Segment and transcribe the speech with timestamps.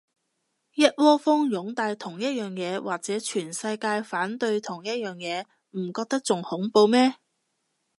[0.73, 5.45] 一窩蜂擁戴同一樣嘢，或者全世界反對同一樣嘢，
[5.79, 7.17] 唔覺得仲恐怖咩